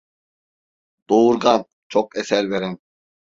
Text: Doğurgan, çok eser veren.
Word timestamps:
Doğurgan, 1.09 1.65
çok 1.87 2.17
eser 2.17 2.49
veren. 2.51 2.77